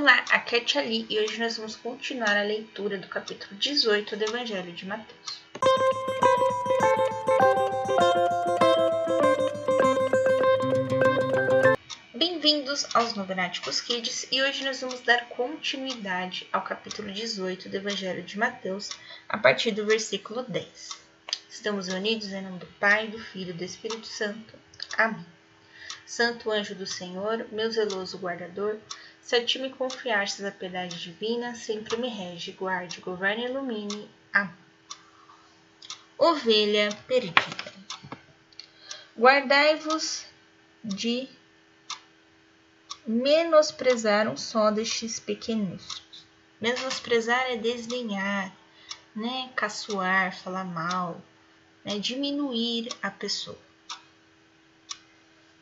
Olá, 0.00 0.24
aqui 0.30 0.54
é 0.54 0.58
a 0.60 0.64
Tia 0.64 0.84
e 0.84 1.18
hoje 1.18 1.40
nós 1.40 1.56
vamos 1.56 1.74
continuar 1.74 2.36
a 2.36 2.44
leitura 2.44 2.98
do 2.98 3.08
capítulo 3.08 3.56
18 3.56 4.16
do 4.16 4.24
Evangelho 4.26 4.72
de 4.72 4.86
Mateus. 4.86 5.42
Bem-vindos 12.14 12.86
aos 12.94 13.14
Novenáticos 13.14 13.80
Kids 13.80 14.28
e 14.30 14.40
hoje 14.40 14.64
nós 14.64 14.80
vamos 14.80 15.00
dar 15.00 15.28
continuidade 15.30 16.46
ao 16.52 16.62
capítulo 16.62 17.10
18 17.10 17.68
do 17.68 17.76
Evangelho 17.76 18.22
de 18.22 18.38
Mateus, 18.38 18.90
a 19.28 19.36
partir 19.36 19.72
do 19.72 19.84
versículo 19.84 20.44
10. 20.44 20.90
Estamos 21.50 21.88
unidos 21.88 22.32
em 22.32 22.40
nome 22.40 22.60
do 22.60 22.66
Pai, 22.78 23.08
do 23.08 23.18
Filho 23.18 23.50
e 23.50 23.54
do 23.54 23.64
Espírito 23.64 24.06
Santo. 24.06 24.54
Amém. 24.96 25.26
Santo 26.06 26.50
anjo 26.50 26.74
do 26.74 26.86
Senhor, 26.86 27.48
meu 27.50 27.70
zeloso 27.70 28.16
guardador, 28.16 28.78
se 29.28 29.36
a 29.36 29.44
ti 29.44 29.58
me 29.58 29.68
confiastes 29.68 30.42
a 30.42 30.50
piedade 30.50 30.98
divina, 30.98 31.54
sempre 31.54 31.98
me 31.98 32.08
rege, 32.08 32.50
guarde, 32.52 32.98
governe 33.02 33.42
e 33.42 33.44
ilumine. 33.50 34.10
Amém. 34.32 34.54
Ovelha 36.16 36.88
perdida. 37.06 37.74
Guardai-vos 39.14 40.24
de 40.82 41.28
menosprezar 43.06 44.26
um 44.28 44.36
só 44.38 44.70
destes 44.70 45.20
pequenos. 45.20 46.02
Menosprezar 46.58 47.50
é 47.50 47.58
desdenhar, 47.58 48.50
né? 49.14 49.50
Caçoar, 49.54 50.34
falar 50.34 50.64
mal, 50.64 51.20
né? 51.84 51.98
diminuir 51.98 52.88
a 53.02 53.10
pessoa. 53.10 53.58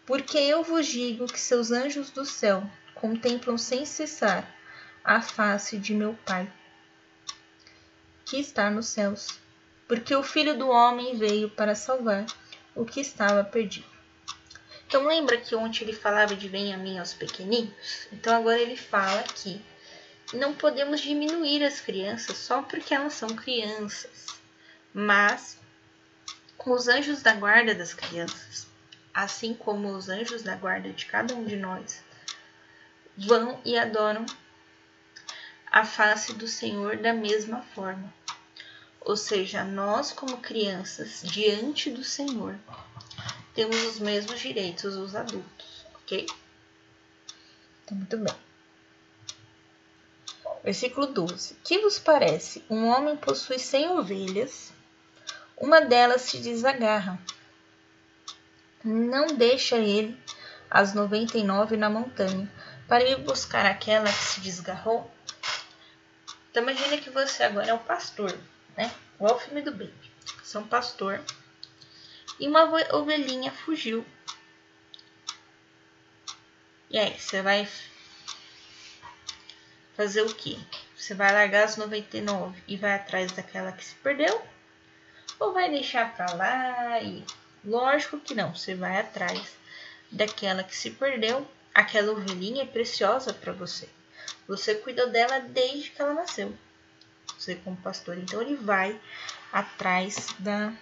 Porque 0.06 0.38
eu 0.38 0.62
vos 0.62 0.86
digo 0.86 1.26
que 1.26 1.40
seus 1.40 1.72
anjos 1.72 2.12
do 2.12 2.24
céu 2.24 2.62
contemplam 2.96 3.56
sem 3.56 3.84
cessar 3.84 4.54
a 5.04 5.20
face 5.22 5.78
de 5.78 5.94
meu 5.94 6.14
Pai, 6.24 6.50
que 8.24 8.38
está 8.38 8.68
nos 8.70 8.86
céus, 8.86 9.38
porque 9.86 10.14
o 10.14 10.22
Filho 10.22 10.58
do 10.58 10.68
Homem 10.68 11.16
veio 11.16 11.48
para 11.48 11.74
salvar 11.74 12.26
o 12.74 12.84
que 12.84 13.00
estava 13.00 13.44
perdido. 13.44 13.86
Então 14.86 15.06
lembra 15.06 15.36
que 15.36 15.54
ontem 15.54 15.84
ele 15.84 15.92
falava 15.92 16.34
de 16.34 16.48
venha 16.48 16.74
a 16.74 16.78
mim 16.78 16.98
aos 16.98 17.12
pequeninos? 17.12 17.74
Então 18.12 18.34
agora 18.34 18.58
ele 18.58 18.76
fala 18.76 19.22
que 19.22 19.60
não 20.32 20.54
podemos 20.54 21.00
diminuir 21.00 21.64
as 21.64 21.80
crianças 21.80 22.36
só 22.36 22.62
porque 22.62 22.94
elas 22.94 23.14
são 23.14 23.28
crianças, 23.28 24.26
mas 24.92 25.58
com 26.56 26.72
os 26.72 26.88
anjos 26.88 27.22
da 27.22 27.34
guarda 27.34 27.74
das 27.74 27.94
crianças, 27.94 28.66
assim 29.14 29.54
como 29.54 29.88
os 29.88 30.08
anjos 30.08 30.42
da 30.42 30.56
guarda 30.56 30.90
de 30.90 31.06
cada 31.06 31.34
um 31.34 31.44
de 31.44 31.56
nós, 31.56 32.02
vão 33.16 33.60
e 33.64 33.78
adoram 33.78 34.26
a 35.70 35.84
face 35.84 36.32
do 36.34 36.46
Senhor 36.46 36.98
da 36.98 37.12
mesma 37.12 37.62
forma. 37.62 38.12
Ou 39.00 39.16
seja, 39.16 39.64
nós, 39.64 40.12
como 40.12 40.38
crianças, 40.38 41.22
diante 41.22 41.90
do 41.90 42.02
Senhor, 42.02 42.58
temos 43.54 43.82
os 43.84 43.98
mesmos 43.98 44.40
direitos 44.40 44.96
dos 44.96 45.14
adultos, 45.14 45.86
ok? 45.94 46.26
Então, 47.84 47.96
muito 47.96 48.18
bem. 48.18 48.34
Versículo 50.64 51.06
12: 51.06 51.54
Que 51.62 51.78
vos 51.78 51.98
parece? 51.98 52.64
Um 52.68 52.86
homem 52.86 53.16
possui 53.16 53.58
cem 53.58 53.88
ovelhas, 53.88 54.72
uma 55.56 55.80
delas 55.80 56.22
se 56.22 56.38
desagarra. 56.38 57.18
Não 58.82 59.28
deixa 59.28 59.76
ele 59.76 60.18
as 60.68 60.92
noventa 60.92 61.38
e 61.38 61.44
nove 61.44 61.76
na 61.76 61.88
montanha 61.88 62.50
para 62.88 63.04
ir 63.04 63.16
buscar 63.18 63.66
aquela 63.66 64.10
que 64.10 64.24
se 64.24 64.40
desgarrou? 64.40 65.10
Então 66.50 66.62
imagina 66.62 66.98
que 66.98 67.10
você 67.10 67.42
agora 67.42 67.70
é 67.70 67.74
um 67.74 67.78
pastor, 67.78 68.36
né? 68.76 68.90
Igual 69.16 69.36
o 69.36 69.40
filme 69.40 69.62
do 69.62 69.72
Baby. 69.72 70.12
Você 70.42 70.56
é 70.56 70.60
um 70.60 70.66
pastor 70.66 71.20
e 72.38 72.48
uma 72.48 72.64
ovelhinha 72.94 73.50
fugiu. 73.50 74.06
E 76.88 76.98
aí, 76.98 77.18
você 77.18 77.42
vai 77.42 77.68
fazer 79.96 80.22
o 80.22 80.34
quê? 80.34 80.56
Você 80.96 81.14
vai 81.14 81.32
largar 81.32 81.64
as 81.64 81.76
99 81.76 82.62
e 82.68 82.76
vai 82.76 82.94
atrás 82.94 83.32
daquela 83.32 83.72
que 83.72 83.84
se 83.84 83.94
perdeu? 83.96 84.40
Ou 85.38 85.52
vai 85.52 85.68
deixar 85.70 86.14
pra 86.14 86.32
lá 86.34 87.00
e... 87.02 87.24
Lógico 87.64 88.20
que 88.20 88.34
não, 88.34 88.54
você 88.54 88.76
vai 88.76 88.98
atrás 88.98 89.56
daquela 90.10 90.62
que 90.62 90.76
se 90.76 90.92
perdeu 90.92 91.46
aquela 91.76 92.12
ovelhinha 92.12 92.62
é 92.62 92.66
preciosa 92.66 93.34
para 93.34 93.52
você. 93.52 93.86
Você 94.48 94.76
cuidou 94.76 95.10
dela 95.10 95.40
desde 95.40 95.90
que 95.90 96.00
ela 96.00 96.14
nasceu. 96.14 96.56
Você 97.38 97.56
como 97.56 97.76
pastor, 97.76 98.16
então 98.16 98.40
ele 98.40 98.56
vai 98.56 98.98
atrás 99.52 100.28
da 100.38 100.72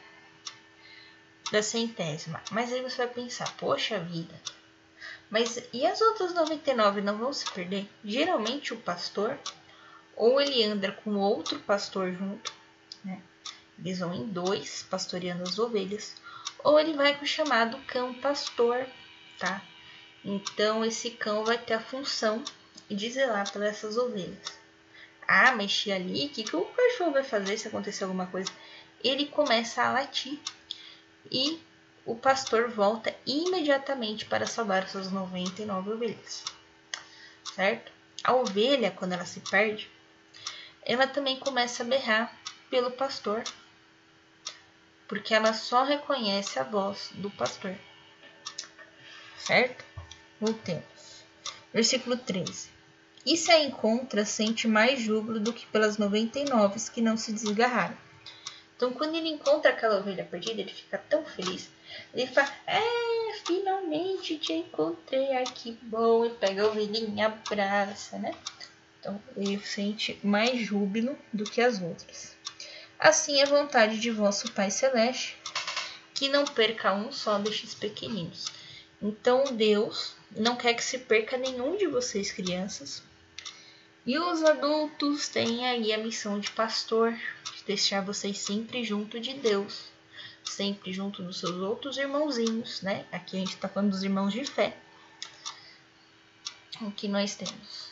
da 1.50 1.62
centésima. 1.62 2.41
Mas 2.50 2.72
aí 2.72 2.81
você 2.81 2.99
vai 2.99 3.09
pensar, 3.09 3.53
poxa 3.56 3.99
vida. 3.99 4.34
Mas 5.28 5.60
e 5.72 5.84
as 5.84 6.00
outras 6.00 6.33
99 6.33 7.00
não 7.00 7.19
vão 7.19 7.33
se 7.33 7.50
perder? 7.50 7.88
Geralmente 8.04 8.72
o 8.72 8.81
pastor 8.81 9.37
ou 10.15 10.41
ele 10.41 10.62
anda 10.62 10.93
com 10.93 11.16
outro 11.16 11.59
pastor 11.60 12.12
junto, 12.12 12.53
né? 13.04 13.21
Eles 13.78 13.99
vão 13.99 14.15
em 14.15 14.27
dois 14.27 14.87
pastoreando 14.88 15.43
as 15.43 15.59
ovelhas, 15.59 16.15
ou 16.62 16.78
ele 16.78 16.93
vai 16.93 17.19
com 17.19 17.25
o 17.25 17.28
chamado 17.28 17.77
cão 17.87 18.15
pastor, 18.15 18.87
tá? 19.41 19.60
Então, 20.24 20.84
esse 20.84 21.10
cão 21.10 21.44
vai 21.44 21.58
ter 21.58 21.74
a 21.74 21.80
função 21.80 22.42
de 22.90 23.10
zelar 23.10 23.52
por 23.52 23.62
essas 23.62 23.98
ovelhas. 23.98 24.52
Ah, 25.28 25.52
mexi 25.52 25.92
ali, 25.92 26.26
o 26.26 26.28
que, 26.30 26.42
que 26.42 26.56
o 26.56 26.64
cachorro 26.64 27.12
vai 27.12 27.24
fazer 27.24 27.58
se 27.58 27.68
acontecer 27.68 28.04
alguma 28.04 28.26
coisa? 28.26 28.50
Ele 29.02 29.26
começa 29.26 29.82
a 29.82 29.92
latir 29.92 30.38
e 31.30 31.60
o 32.06 32.14
pastor 32.14 32.70
volta 32.70 33.14
imediatamente 33.26 34.24
para 34.26 34.46
salvar 34.46 34.88
suas 34.88 35.10
99 35.10 35.92
ovelhas. 35.92 36.44
Certo? 37.54 37.92
A 38.22 38.34
ovelha, 38.34 38.91
quando 38.91 39.12
ela 39.12 39.24
se 39.26 39.41
perde, 39.41 39.91
ela 40.82 41.06
também 41.06 41.38
começa 41.38 41.82
a 41.82 41.86
berrar 41.86 42.34
pelo 42.70 42.91
pastor, 42.91 43.42
porque 45.06 45.34
ela 45.34 45.52
só 45.52 45.84
reconhece 45.84 46.58
a 46.58 46.62
voz 46.62 47.10
do 47.14 47.30
pastor. 47.30 47.76
Certo? 49.38 49.94
Voltemos. 50.44 50.84
Versículo 51.72 52.19
13. 52.19 52.69
E 53.25 53.34
se 53.34 53.50
a 53.50 53.65
encontra, 53.65 54.27
sente 54.27 54.69
mais 54.69 55.00
júbilo 55.00 55.41
do 55.41 55.55
que 55.55 55.65
pelas 55.69 55.97
99 55.97 56.78
que 56.93 57.00
não 57.00 57.16
se 57.16 57.32
desgarraram. 57.32 57.97
Então, 58.77 58.93
quando 58.93 59.15
ele 59.15 59.31
encontra 59.31 59.71
aquela 59.71 60.00
ovelha 60.00 60.22
perdida, 60.22 60.60
ele 60.60 60.71
fica 60.71 60.99
tão 60.99 61.25
feliz. 61.25 61.71
Ele 62.12 62.27
fala: 62.27 62.53
É, 62.66 62.83
finalmente 63.47 64.37
te 64.37 64.53
encontrei. 64.53 65.34
Ai, 65.34 65.44
que 65.44 65.72
bom. 65.81 66.27
E 66.27 66.31
pega 66.31 66.65
a 66.65 66.66
ovelhinha, 66.66 67.28
abraça, 67.28 68.19
né? 68.19 68.34
Então, 69.00 69.19
ele 69.34 69.59
sente 69.65 70.21
mais 70.22 70.60
júbilo 70.60 71.16
do 71.33 71.44
que 71.44 71.62
as 71.62 71.81
outras. 71.81 72.37
Assim 72.99 73.41
é 73.41 73.47
vontade 73.47 73.99
de 73.99 74.10
vosso 74.10 74.53
Pai 74.53 74.71
Celeste, 74.71 75.38
que 76.12 76.28
não 76.28 76.44
perca 76.44 76.93
um 76.93 77.10
só 77.10 77.38
destes 77.38 77.72
pequeninos. 77.72 78.53
Então, 79.06 79.44
Deus 79.54 80.16
não 80.34 80.56
quer 80.56 80.72
que 80.72 80.82
se 80.82 80.98
perca 80.98 81.37
nenhum 81.37 81.76
de 81.76 81.87
vocês, 81.87 82.32
crianças. 82.32 83.03
E 84.06 84.19
os 84.19 84.42
adultos 84.42 85.28
têm 85.28 85.66
aí 85.66 85.92
a 85.92 85.98
missão 85.98 86.41
de 86.41 86.50
pastor, 86.50 87.12
de 87.12 87.65
deixar 87.66 88.00
vocês 88.00 88.38
sempre 88.38 88.82
junto 88.82 89.20
de 89.20 89.34
Deus, 89.34 89.91
sempre 90.42 90.91
junto 90.91 91.22
dos 91.22 91.38
seus 91.38 91.56
outros 91.56 91.98
irmãozinhos, 91.98 92.81
né? 92.81 93.04
Aqui 93.12 93.37
a 93.37 93.41
gente 93.41 93.54
está 93.54 93.69
falando 93.69 93.91
dos 93.91 94.03
irmãos 94.03 94.32
de 94.32 94.42
fé. 94.47 94.75
O 96.81 96.91
que 96.91 97.06
nós 97.06 97.34
temos? 97.34 97.91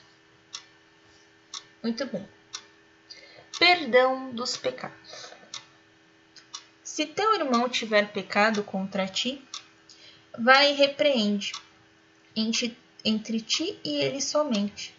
Muito 1.82 2.06
bem. 2.06 2.26
Perdão 3.58 4.30
dos 4.30 4.56
pecados. 4.56 5.30
Se 6.82 7.04
teu 7.04 7.34
irmão 7.34 7.68
tiver 7.68 8.10
pecado 8.12 8.62
contra 8.62 9.06
ti, 9.06 9.46
vai 10.38 10.72
e 10.72 10.74
repreende 10.74 11.52
entre, 12.34 12.76
entre 13.04 13.40
ti 13.40 13.78
e 13.84 13.96
ele 13.96 14.20
somente. 14.20 14.94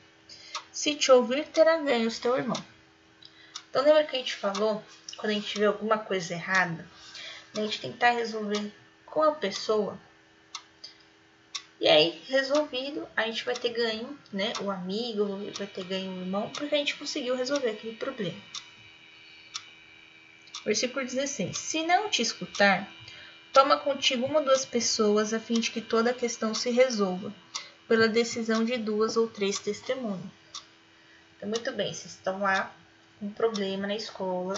Se 0.71 0.95
te 0.95 1.11
ouvir, 1.11 1.45
terá 1.47 1.77
ganhos 1.77 2.19
teu 2.19 2.37
irmão. 2.37 2.63
Então, 3.69 3.83
lembra 3.83 4.03
que 4.03 4.15
a 4.15 4.19
gente 4.19 4.35
falou, 4.35 4.83
quando 5.17 5.31
a 5.31 5.35
gente 5.35 5.57
vê 5.57 5.65
alguma 5.65 5.97
coisa 5.97 6.33
errada, 6.33 6.87
a 7.55 7.61
gente 7.61 7.81
tentar 7.81 8.11
resolver 8.11 8.71
com 9.05 9.23
a 9.23 9.31
pessoa. 9.31 9.99
E 11.79 11.87
aí, 11.87 12.21
resolvido, 12.27 13.07
a 13.15 13.23
gente 13.23 13.43
vai 13.43 13.55
ter 13.55 13.69
ganho, 13.69 14.17
né? 14.31 14.53
O 14.61 14.71
amigo 14.71 15.25
vai 15.57 15.67
ter 15.67 15.83
ganho 15.83 16.11
o 16.11 16.21
irmão, 16.21 16.49
porque 16.49 16.73
a 16.73 16.77
gente 16.77 16.95
conseguiu 16.95 17.35
resolver 17.35 17.69
aquele 17.69 17.95
problema. 17.95 18.41
Versículo 20.63 21.05
16: 21.05 21.57
Se 21.57 21.85
não 21.85 22.09
te 22.09 22.21
escutar, 22.21 22.89
Toma 23.53 23.77
contigo 23.77 24.25
uma 24.25 24.39
ou 24.39 24.45
duas 24.45 24.65
pessoas 24.65 25.31
a 25.31 25.39
fim 25.39 25.59
de 25.59 25.69
que 25.69 25.79
toda 25.79 26.09
a 26.09 26.13
questão 26.13 26.55
se 26.55 26.71
resolva 26.71 27.31
pela 27.87 28.07
decisão 28.07 28.65
de 28.65 28.77
duas 28.77 29.15
ou 29.15 29.27
três 29.27 29.59
testemunhas. 29.59 30.25
Então, 31.37 31.47
muito 31.47 31.71
bem, 31.71 31.93
vocês 31.93 32.15
estão 32.15 32.41
lá 32.41 32.75
com 33.19 33.27
um 33.27 33.31
problema 33.31 33.85
na 33.85 33.95
escola. 33.95 34.55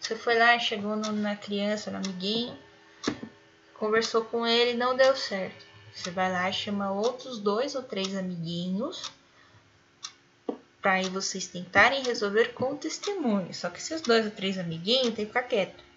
Você 0.00 0.16
foi 0.16 0.36
lá, 0.36 0.58
chegou 0.58 0.96
no, 0.96 1.12
na 1.12 1.36
criança, 1.36 1.92
no 1.92 1.98
amiguinho, 1.98 2.58
conversou 3.74 4.24
com 4.24 4.44
ele, 4.44 4.74
não 4.74 4.96
deu 4.96 5.14
certo. 5.14 5.64
Você 5.94 6.10
vai 6.10 6.32
lá 6.32 6.50
chama 6.50 6.90
outros 6.90 7.38
dois 7.38 7.76
ou 7.76 7.82
três 7.84 8.16
amiguinhos 8.16 9.12
para 10.80 10.94
aí 10.94 11.08
vocês 11.08 11.46
tentarem 11.46 12.02
resolver 12.02 12.54
com 12.54 12.76
testemunhas. 12.76 13.58
Só 13.58 13.70
que 13.70 13.78
esses 13.78 14.00
dois 14.00 14.24
ou 14.24 14.32
três 14.32 14.58
amiguinhos 14.58 15.14
tem 15.14 15.24
que 15.24 15.26
ficar 15.26 15.44
quieto. 15.44 15.91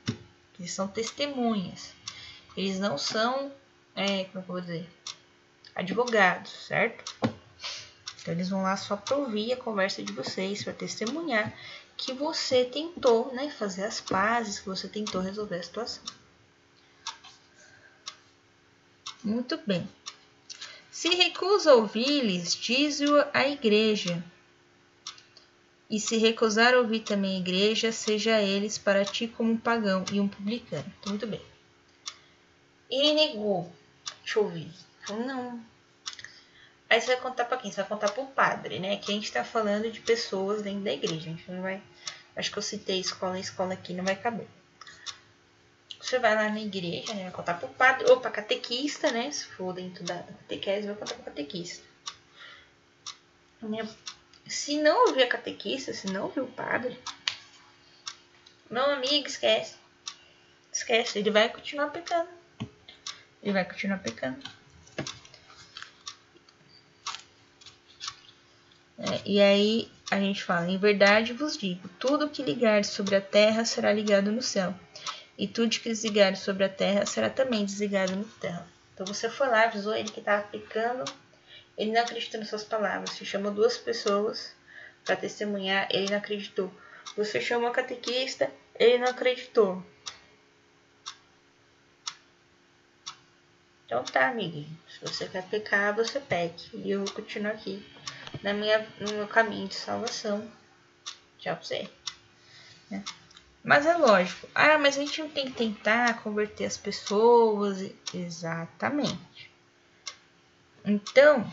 Eles 0.59 0.71
são 0.71 0.87
testemunhas. 0.87 1.93
Eles 2.55 2.79
não 2.79 2.97
são, 2.97 3.51
é, 3.95 4.25
como 4.25 4.39
é 4.39 4.41
eu 4.41 4.47
vou 4.47 4.61
dizer, 4.61 4.89
advogados, 5.75 6.51
certo? 6.51 7.13
Então 8.21 8.33
eles 8.33 8.49
vão 8.49 8.63
lá 8.63 8.75
só 8.77 8.95
para 8.95 9.17
ouvir 9.17 9.53
a 9.53 9.57
conversa 9.57 10.01
de 10.01 10.11
vocês, 10.13 10.63
para 10.63 10.73
testemunhar 10.73 11.53
que 11.97 12.13
você 12.13 12.65
tentou, 12.65 13.33
né, 13.33 13.49
fazer 13.49 13.83
as 13.85 14.01
pazes, 14.01 14.59
que 14.59 14.67
você 14.67 14.87
tentou 14.87 15.21
resolver 15.21 15.57
a 15.57 15.63
situação. 15.63 16.03
Muito 19.23 19.57
bem. 19.65 19.87
Se 20.91 21.09
recusa 21.09 21.73
ouvir-lhes, 21.73 22.55
diz-o 22.55 23.23
a 23.33 23.47
igreja. 23.47 24.23
E 25.89 25.99
se 25.99 26.17
recusar 26.17 26.73
a 26.73 26.79
ouvir 26.79 27.01
também 27.01 27.35
a 27.35 27.39
igreja, 27.39 27.91
seja 27.91 28.41
eles 28.41 28.77
para 28.77 29.05
ti 29.05 29.27
como 29.27 29.51
um 29.51 29.57
pagão 29.57 30.03
e 30.11 30.19
um 30.19 30.27
publicano. 30.27 30.85
Então, 30.99 31.11
muito 31.11 31.27
bem. 31.27 31.41
Ele 32.89 33.13
negou 33.13 33.71
te 34.23 34.39
ouvir. 34.39 34.71
Falou, 35.05 35.25
não, 35.25 35.63
Aí 36.89 37.01
você 37.01 37.07
vai 37.07 37.17
contar 37.17 37.45
para 37.45 37.57
quem? 37.57 37.71
Você 37.71 37.81
vai 37.81 37.89
contar 37.89 38.11
para 38.11 38.23
o 38.23 38.27
padre, 38.27 38.79
né? 38.79 38.97
Que 38.97 39.11
a 39.11 39.15
gente 39.15 39.25
está 39.25 39.43
falando 39.43 39.91
de 39.91 39.99
pessoas 39.99 40.61
dentro 40.61 40.81
da 40.81 40.93
igreja. 40.93 41.15
A 41.15 41.33
gente 41.33 41.51
não 41.51 41.61
vai. 41.61 41.81
Acho 42.35 42.51
que 42.51 42.57
eu 42.57 42.61
citei 42.61 42.99
escola, 42.99 43.39
escola 43.39 43.73
aqui 43.73 43.93
não 43.93 44.03
vai 44.03 44.15
caber. 44.15 44.47
Você 45.99 46.19
vai 46.19 46.35
lá 46.35 46.49
na 46.49 46.61
igreja, 46.61 47.13
né? 47.13 47.23
Vai 47.23 47.31
contar 47.31 47.55
para 47.55 47.67
o 47.67 47.73
padre 47.73 48.09
ou 48.11 48.19
para 48.19 48.29
catequista, 48.29 49.11
né? 49.11 49.31
Se 49.31 49.45
for 49.45 49.73
dentro 49.73 50.03
da 50.03 50.19
catequese, 50.19 50.87
vai 50.87 50.95
contar 50.95 51.15
para 51.15 51.25
catequista. 51.25 51.83
Se 54.47 54.79
não 54.81 55.07
ouvir 55.07 55.23
a 55.23 55.27
catequista, 55.27 55.93
se 55.93 56.07
não 56.07 56.25
ouvir 56.25 56.41
o 56.41 56.47
padre, 56.47 56.99
meu 58.69 58.85
amigo, 58.85 59.27
esquece. 59.27 59.75
Esquece, 60.71 61.19
ele 61.19 61.31
vai 61.31 61.49
continuar 61.49 61.89
pecando. 61.89 62.29
Ele 63.41 63.53
vai 63.53 63.65
continuar 63.65 63.99
pecando. 63.99 64.39
É, 68.97 69.21
e 69.25 69.41
aí 69.41 69.91
a 70.09 70.19
gente 70.19 70.43
fala: 70.43 70.69
Em 70.69 70.77
verdade 70.77 71.33
vos 71.33 71.57
digo: 71.57 71.87
tudo 71.99 72.29
que 72.29 72.43
ligar 72.43 72.83
sobre 72.83 73.15
a 73.15 73.21
terra 73.21 73.65
será 73.65 73.93
ligado 73.93 74.31
no 74.31 74.41
céu, 74.41 74.73
e 75.37 75.47
tudo 75.47 75.69
que 75.69 75.89
desligar 75.89 76.35
sobre 76.35 76.63
a 76.63 76.69
terra 76.69 77.05
será 77.05 77.29
também 77.29 77.65
desligado 77.65 78.15
no 78.15 78.27
céu. 78.41 78.63
Então 78.93 79.05
você 79.05 79.29
foi 79.29 79.47
lá, 79.47 79.63
avisou 79.63 79.95
ele 79.95 80.09
que 80.09 80.19
estava 80.19 80.43
pecando, 80.43 81.05
ele 81.77 81.91
não 81.91 82.01
acreditou 82.01 82.39
nas 82.39 82.49
suas 82.49 82.63
palavras. 82.63 83.11
Você 83.11 83.25
chamou 83.25 83.51
duas 83.51 83.77
pessoas 83.77 84.53
para 85.03 85.15
testemunhar, 85.15 85.87
ele 85.91 86.09
não 86.09 86.17
acreditou. 86.17 86.71
Você 87.15 87.39
chamou 87.39 87.69
a 87.69 87.73
catequista, 87.73 88.51
ele 88.75 88.97
não 88.97 89.07
acreditou. 89.07 89.83
Então 93.85 94.03
tá, 94.03 94.29
amiguinho. 94.29 94.77
Se 94.89 94.99
você 95.01 95.27
quer 95.27 95.43
pecar, 95.47 95.95
você 95.95 96.19
peque. 96.19 96.75
E 96.77 96.91
eu 96.91 97.05
continuo 97.11 97.51
aqui 97.51 97.85
na 98.41 98.53
minha, 98.53 98.79
no 98.99 99.13
meu 99.13 99.27
caminho 99.27 99.67
de 99.67 99.75
salvação. 99.75 100.49
Já 101.37 101.53
você. 101.53 101.89
Né? 102.89 103.03
Mas 103.63 103.85
é 103.85 103.95
lógico. 103.95 104.47
Ah, 104.55 104.77
mas 104.77 104.97
a 104.97 105.01
gente 105.01 105.21
não 105.21 105.29
tem 105.29 105.45
que 105.45 105.53
tentar 105.53 106.21
converter 106.23 106.65
as 106.65 106.77
pessoas. 106.77 107.91
Exatamente. 108.13 109.51
Então, 110.83 111.51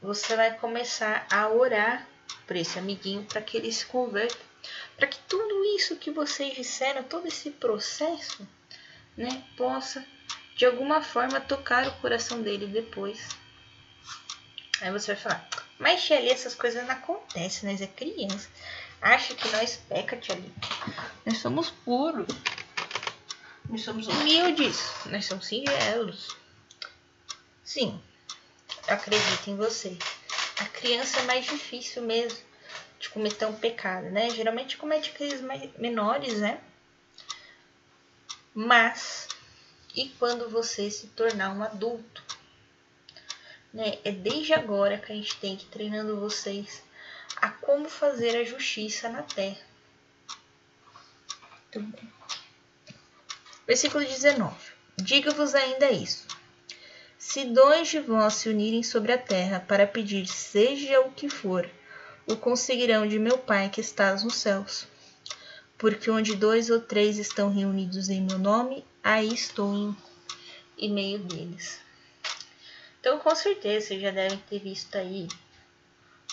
você 0.00 0.36
vai 0.36 0.56
começar 0.58 1.26
a 1.30 1.48
orar 1.48 2.06
por 2.46 2.56
esse 2.56 2.78
amiguinho 2.78 3.24
para 3.24 3.42
que 3.42 3.56
ele 3.56 3.72
se 3.72 3.86
converta. 3.86 4.38
Para 4.96 5.06
que 5.06 5.18
tudo 5.28 5.64
isso 5.76 5.96
que 5.96 6.10
vocês 6.10 6.54
disseram, 6.54 7.02
todo 7.02 7.26
esse 7.26 7.50
processo, 7.50 8.46
né, 9.16 9.44
possa 9.56 10.04
de 10.56 10.66
alguma 10.66 11.00
forma 11.00 11.40
tocar 11.40 11.86
o 11.86 12.00
coração 12.00 12.42
dele 12.42 12.66
depois. 12.66 13.28
Aí 14.80 14.90
você 14.90 15.14
vai 15.14 15.22
falar, 15.22 15.48
mas 15.78 16.02
tia 16.02 16.30
essas 16.30 16.54
coisas 16.54 16.84
não 16.84 16.92
acontecem, 16.92 17.70
nós 17.70 17.80
é 17.80 17.86
criança. 17.86 18.48
Acha 19.00 19.34
que 19.34 19.48
nós 19.50 19.76
peca, 19.88 20.18
ali. 20.32 20.52
Nós 21.24 21.38
somos 21.38 21.70
puros. 21.70 22.26
Nós 23.68 23.82
somos 23.82 24.08
humildes. 24.08 24.92
Nós 25.06 25.26
somos 25.26 25.46
singelos. 25.46 26.36
Sim, 27.62 28.02
acredito 28.88 29.50
em 29.50 29.56
você. 29.56 29.96
A 30.58 30.64
criança 30.66 31.20
é 31.20 31.22
mais 31.24 31.46
difícil 31.46 32.02
mesmo 32.02 32.38
de 32.98 33.08
cometer 33.10 33.46
um 33.46 33.54
pecado, 33.54 34.10
né? 34.10 34.30
Geralmente 34.30 34.76
comete 34.76 35.10
aqueles 35.10 35.40
menores, 35.78 36.40
né? 36.40 36.60
Mas, 38.54 39.28
e 39.94 40.08
quando 40.18 40.48
você 40.48 40.90
se 40.90 41.06
tornar 41.08 41.50
um 41.50 41.62
adulto? 41.62 42.22
Né? 43.72 43.98
É 44.04 44.10
desde 44.10 44.52
agora 44.52 44.98
que 44.98 45.12
a 45.12 45.14
gente 45.14 45.36
tem 45.36 45.56
que 45.56 45.64
ir 45.64 45.68
treinando 45.68 46.18
vocês 46.18 46.82
a 47.36 47.50
como 47.50 47.88
fazer 47.88 48.36
a 48.36 48.44
justiça 48.44 49.08
na 49.08 49.22
terra. 49.22 49.60
Versículo 53.66 54.04
19. 54.04 54.56
Diga-vos 54.96 55.54
ainda 55.54 55.90
isso. 55.90 56.27
Se 57.28 57.44
dois 57.44 57.88
de 57.88 58.00
vós 58.00 58.32
se 58.36 58.48
unirem 58.48 58.82
sobre 58.82 59.12
a 59.12 59.18
terra 59.18 59.60
para 59.60 59.86
pedir 59.86 60.26
seja 60.26 60.98
o 61.00 61.12
que 61.12 61.28
for, 61.28 61.68
o 62.26 62.34
conseguirão 62.34 63.06
de 63.06 63.18
meu 63.18 63.36
Pai 63.36 63.68
que 63.68 63.82
estás 63.82 64.24
nos 64.24 64.36
céus. 64.36 64.88
Porque 65.76 66.10
onde 66.10 66.34
dois 66.34 66.70
ou 66.70 66.80
três 66.80 67.18
estão 67.18 67.52
reunidos 67.52 68.08
em 68.08 68.22
meu 68.22 68.38
nome, 68.38 68.82
aí 69.04 69.28
estou 69.28 69.94
em, 70.78 70.90
meio 70.90 71.18
deles. 71.18 71.82
Então, 72.98 73.18
com 73.18 73.34
certeza, 73.34 73.88
vocês 73.88 74.00
já 74.00 74.10
devem 74.10 74.38
ter 74.48 74.60
visto 74.60 74.96
aí 74.96 75.28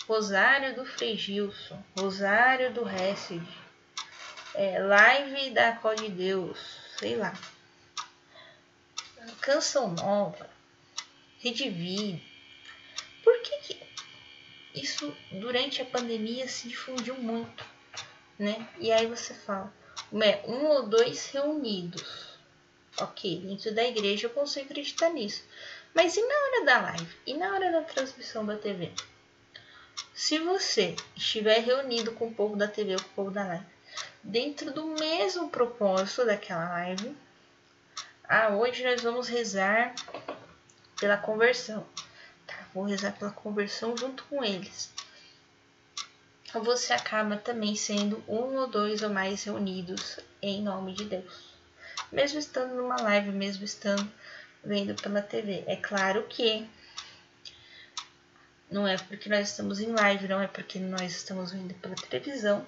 Rosário 0.08 0.74
do 0.76 0.86
Frei 0.86 1.14
Gilson, 1.14 1.78
Rosário 1.94 2.72
do 2.72 2.88
Hesed, 2.88 3.46
é, 4.54 4.78
Live 4.78 5.50
da 5.50 5.72
Cor 5.72 5.94
de 5.94 6.08
Deus, 6.08 6.58
sei 6.98 7.16
lá. 7.16 7.34
Canção 9.42 9.92
Nova, 9.92 10.55
Redivi. 11.38 12.22
Por 13.22 13.40
que, 13.42 13.58
que 13.58 13.86
isso 14.74 15.14
durante 15.32 15.80
a 15.80 15.84
pandemia 15.84 16.48
se 16.48 16.68
difundiu 16.68 17.14
muito, 17.14 17.64
né? 18.38 18.68
E 18.78 18.92
aí 18.92 19.06
você 19.06 19.34
fala, 19.34 19.72
um 20.12 20.66
ou 20.66 20.88
dois 20.88 21.30
reunidos. 21.30 22.36
Ok, 22.98 23.40
dentro 23.40 23.74
da 23.74 23.84
igreja 23.84 24.26
eu 24.26 24.30
consigo 24.30 24.66
acreditar 24.66 25.10
nisso. 25.10 25.44
Mas 25.94 26.16
e 26.16 26.20
na 26.20 26.34
hora 26.34 26.64
da 26.64 26.80
live? 26.82 27.16
E 27.26 27.34
na 27.34 27.52
hora 27.52 27.72
da 27.72 27.82
transmissão 27.82 28.44
da 28.44 28.56
TV? 28.56 28.92
Se 30.14 30.38
você 30.38 30.96
estiver 31.14 31.60
reunido 31.60 32.12
com 32.12 32.28
o 32.28 32.34
povo 32.34 32.56
da 32.56 32.68
TV 32.68 32.94
ou 32.94 33.00
com 33.00 33.08
o 33.08 33.14
povo 33.14 33.30
da 33.30 33.44
live, 33.44 33.66
dentro 34.22 34.72
do 34.72 34.86
mesmo 34.86 35.50
propósito 35.50 36.24
daquela 36.24 36.68
live, 36.70 37.16
ah, 38.24 38.48
hoje 38.56 38.82
nós 38.82 39.02
vamos 39.02 39.28
rezar 39.28 39.94
pela 40.98 41.16
conversão. 41.16 41.86
Tá, 42.46 42.56
vou 42.74 42.84
rezar 42.84 43.12
pela 43.12 43.30
conversão 43.30 43.96
junto 43.96 44.24
com 44.24 44.42
eles. 44.44 44.92
Então 46.48 46.62
você 46.62 46.92
acaba 46.92 47.36
também 47.36 47.74
sendo 47.74 48.22
um 48.28 48.56
ou 48.56 48.66
dois 48.66 49.02
ou 49.02 49.10
mais 49.10 49.44
reunidos 49.44 50.18
em 50.40 50.62
nome 50.62 50.94
de 50.94 51.04
Deus. 51.04 51.54
Mesmo 52.12 52.38
estando 52.38 52.74
numa 52.74 52.96
live, 52.96 53.30
mesmo 53.30 53.64
estando 53.64 54.10
vendo 54.64 54.94
pela 54.94 55.20
TV. 55.20 55.64
É 55.66 55.76
claro 55.76 56.22
que 56.28 56.68
não 58.70 58.86
é 58.86 58.96
porque 58.96 59.28
nós 59.28 59.50
estamos 59.50 59.80
em 59.80 59.92
live, 59.92 60.28
não 60.28 60.40
é 60.40 60.46
porque 60.46 60.78
nós 60.78 61.12
estamos 61.12 61.52
vendo 61.52 61.74
pela 61.74 61.94
televisão 61.94 62.66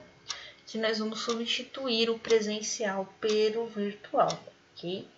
que 0.66 0.76
nós 0.76 0.98
vamos 0.98 1.20
substituir 1.20 2.10
o 2.10 2.18
presencial 2.18 3.06
pelo 3.18 3.66
virtual, 3.68 4.28
ok? 4.74 5.08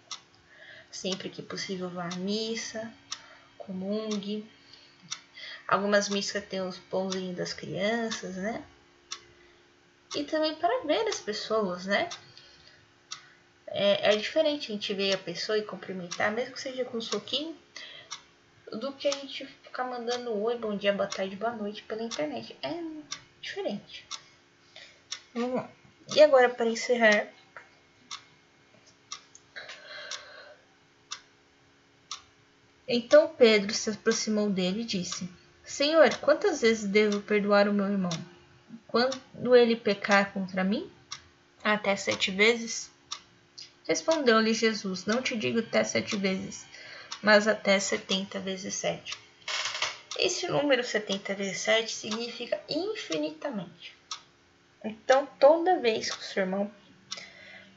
Sempre 0.90 1.28
que 1.28 1.42
possível 1.42 1.88
vá 1.88 2.08
à 2.08 2.16
missa, 2.16 2.92
comungue. 3.56 4.48
Algumas 5.66 6.08
missas 6.08 6.44
têm 6.44 6.60
os 6.62 6.78
pãozinhos 6.78 7.36
das 7.36 7.52
crianças, 7.52 8.36
né? 8.36 8.64
E 10.16 10.24
também 10.24 10.54
para 10.56 10.84
ver 10.84 11.06
as 11.06 11.20
pessoas, 11.20 11.86
né? 11.86 12.08
É, 13.68 14.12
é 14.12 14.16
diferente 14.16 14.70
a 14.70 14.74
gente 14.74 14.92
ver 14.92 15.14
a 15.14 15.18
pessoa 15.18 15.56
e 15.56 15.62
cumprimentar, 15.62 16.32
mesmo 16.32 16.54
que 16.54 16.60
seja 16.60 16.84
com 16.84 16.98
um 16.98 17.00
soquinho, 17.00 17.56
do 18.72 18.92
que 18.92 19.06
a 19.06 19.12
gente 19.12 19.46
ficar 19.46 19.84
mandando 19.84 20.32
oi, 20.42 20.58
bom 20.58 20.76
dia, 20.76 20.92
boa 20.92 21.08
tarde, 21.08 21.36
boa 21.36 21.52
noite 21.54 21.84
pela 21.84 22.02
internet. 22.02 22.56
É 22.62 22.74
diferente. 23.40 24.04
Vamos 25.32 25.54
lá. 25.54 25.70
E 26.14 26.20
agora, 26.20 26.48
para 26.48 26.66
encerrar, 26.66 27.28
Então 32.92 33.28
Pedro 33.28 33.72
se 33.72 33.88
aproximou 33.88 34.50
dele 34.50 34.80
e 34.80 34.84
disse: 34.84 35.30
Senhor, 35.62 36.12
quantas 36.16 36.60
vezes 36.60 36.88
devo 36.88 37.20
perdoar 37.20 37.68
o 37.68 37.72
meu 37.72 37.86
irmão? 37.86 38.10
Quando 38.88 39.54
ele 39.54 39.76
pecar 39.76 40.32
contra 40.32 40.64
mim? 40.64 40.90
Até 41.62 41.94
sete 41.94 42.32
vezes? 42.32 42.90
Respondeu-lhe 43.86 44.52
Jesus: 44.52 45.06
Não 45.06 45.22
te 45.22 45.36
digo 45.36 45.60
até 45.60 45.84
sete 45.84 46.16
vezes, 46.16 46.66
mas 47.22 47.46
até 47.46 47.78
setenta 47.78 48.40
vezes 48.40 48.74
sete. 48.74 49.16
Esse 50.18 50.48
número 50.48 50.82
70 50.82 51.34
vezes 51.34 51.60
7 51.60 51.90
significa 51.90 52.60
infinitamente. 52.68 53.96
Então, 54.84 55.26
toda 55.38 55.78
vez 55.78 56.10
que 56.10 56.20
o 56.20 56.22
seu 56.22 56.42
irmão 56.42 56.70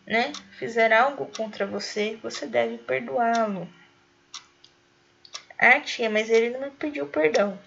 né, 0.06 0.34
fizer 0.58 0.92
algo 0.92 1.26
contra 1.28 1.66
você, 1.66 2.20
você 2.22 2.46
deve 2.46 2.80
perdoá-lo. 2.80 3.66
Ah, 5.66 5.80
tia, 5.80 6.10
mas 6.10 6.30
ele 6.30 6.50
não 6.50 6.60
me 6.60 6.72
pediu 6.72 7.08
perdão. 7.08 7.58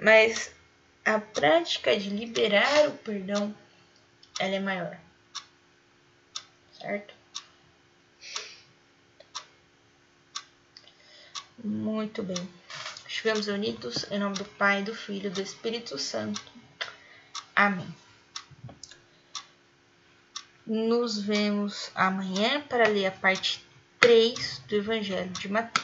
Mas 0.00 0.50
a 1.04 1.20
prática 1.20 1.94
de 1.94 2.08
liberar 2.08 2.88
o 2.88 2.92
perdão, 2.92 3.54
ela 4.40 4.54
é 4.54 4.60
maior. 4.60 4.98
Certo? 6.80 7.12
Muito 11.62 12.22
bem. 12.22 12.48
Estivemos 13.06 13.46
unidos 13.46 14.10
em 14.10 14.18
nome 14.18 14.38
do 14.38 14.46
Pai, 14.46 14.82
do 14.82 14.94
Filho 14.94 15.26
e 15.26 15.30
do 15.30 15.42
Espírito 15.42 15.98
Santo. 15.98 16.50
Amém. 17.54 17.94
Nos 20.66 21.20
vemos 21.20 21.90
amanhã 21.94 22.62
para 22.62 22.88
ler 22.88 23.04
a 23.04 23.12
parte 23.12 23.62
3 24.00 24.60
do 24.60 24.76
Evangelho 24.76 25.28
de 25.28 25.48
Mateus. 25.50 25.83